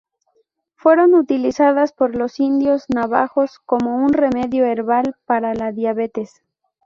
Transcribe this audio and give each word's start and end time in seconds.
Fueron 0.73 1.13
utilizadas 1.13 1.91
por 1.93 2.15
los 2.15 2.39
indios 2.39 2.85
navajos 2.89 3.59
como 3.67 3.97
un 3.97 4.13
remedio 4.13 4.65
herbal 4.65 5.15
para 5.25 5.53
la 5.53 5.71
diabetes. 5.71 6.41